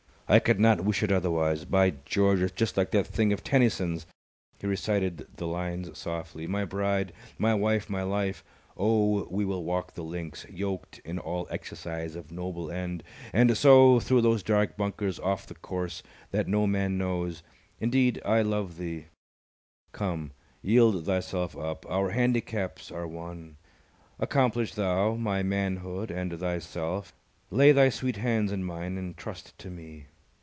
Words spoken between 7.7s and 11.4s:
my life. Oh, we will walk the links Yoked in